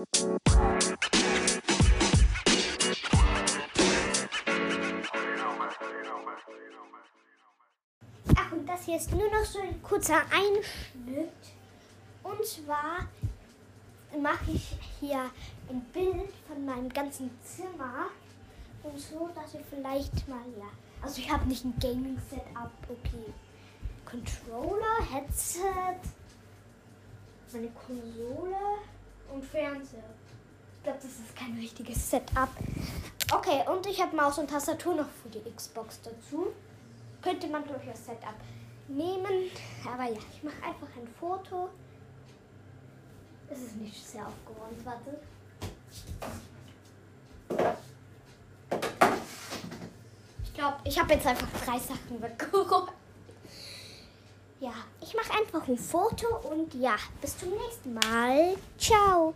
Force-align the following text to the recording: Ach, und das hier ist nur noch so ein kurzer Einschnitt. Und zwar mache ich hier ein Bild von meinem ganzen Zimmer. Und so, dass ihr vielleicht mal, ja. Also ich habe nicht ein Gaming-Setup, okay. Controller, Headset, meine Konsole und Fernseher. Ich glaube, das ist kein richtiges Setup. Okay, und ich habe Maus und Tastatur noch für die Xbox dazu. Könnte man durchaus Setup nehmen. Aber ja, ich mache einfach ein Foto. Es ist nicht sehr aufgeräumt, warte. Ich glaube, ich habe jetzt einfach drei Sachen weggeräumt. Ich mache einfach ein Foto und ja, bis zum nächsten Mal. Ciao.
Ach, 0.00 0.06
und 8.52 8.66
das 8.66 8.84
hier 8.86 8.96
ist 8.96 9.12
nur 9.12 9.30
noch 9.30 9.44
so 9.44 9.60
ein 9.60 9.82
kurzer 9.82 10.22
Einschnitt. 10.32 11.28
Und 12.22 12.46
zwar 12.46 13.08
mache 14.18 14.52
ich 14.52 14.78
hier 15.00 15.30
ein 15.68 15.82
Bild 15.92 16.32
von 16.48 16.64
meinem 16.64 16.88
ganzen 16.88 17.30
Zimmer. 17.44 18.06
Und 18.82 18.98
so, 18.98 19.28
dass 19.34 19.52
ihr 19.52 19.64
vielleicht 19.68 20.26
mal, 20.26 20.38
ja. 20.58 20.70
Also 21.02 21.20
ich 21.20 21.30
habe 21.30 21.46
nicht 21.46 21.62
ein 21.64 21.74
Gaming-Setup, 21.78 22.70
okay. 22.88 23.34
Controller, 24.06 25.02
Headset, 25.12 26.00
meine 27.52 27.68
Konsole 27.68 28.56
und 29.32 29.44
Fernseher. 29.44 30.02
Ich 30.76 30.84
glaube, 30.84 30.98
das 31.02 31.10
ist 31.10 31.36
kein 31.36 31.54
richtiges 31.56 32.10
Setup. 32.10 32.48
Okay, 33.32 33.62
und 33.70 33.86
ich 33.86 34.00
habe 34.00 34.16
Maus 34.16 34.38
und 34.38 34.50
Tastatur 34.50 34.94
noch 34.94 35.08
für 35.22 35.28
die 35.28 35.42
Xbox 35.54 36.00
dazu. 36.02 36.48
Könnte 37.22 37.48
man 37.48 37.64
durchaus 37.64 38.06
Setup 38.06 38.34
nehmen. 38.88 39.50
Aber 39.86 40.04
ja, 40.04 40.18
ich 40.32 40.42
mache 40.42 40.62
einfach 40.62 40.88
ein 40.96 41.06
Foto. 41.18 41.68
Es 43.48 43.58
ist 43.58 43.76
nicht 43.76 44.06
sehr 44.06 44.26
aufgeräumt, 44.26 44.84
warte. 44.84 45.20
Ich 50.44 50.54
glaube, 50.54 50.76
ich 50.84 50.98
habe 50.98 51.14
jetzt 51.14 51.26
einfach 51.26 51.48
drei 51.64 51.78
Sachen 51.78 52.22
weggeräumt. 52.22 52.92
Ich 55.10 55.16
mache 55.16 55.40
einfach 55.40 55.66
ein 55.66 55.76
Foto 55.76 56.28
und 56.52 56.72
ja, 56.74 56.94
bis 57.20 57.36
zum 57.36 57.50
nächsten 57.50 57.94
Mal. 57.94 58.54
Ciao. 58.78 59.34